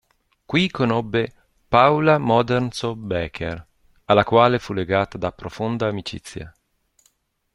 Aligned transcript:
Qui 0.49 0.69
conobbe 0.71 1.31
Paula 1.69 2.17
Modersohn-Becker, 2.17 3.67
alla 4.05 4.23
quale 4.23 4.57
fu 4.57 4.73
legata 4.73 5.19
da 5.19 5.31
profonda 5.31 5.85
amicizia. 5.89 6.51